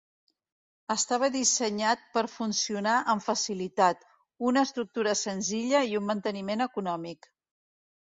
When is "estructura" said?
4.71-5.17